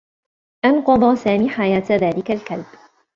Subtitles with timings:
[0.65, 2.65] أنقض سامي حياة ذلك الكلب.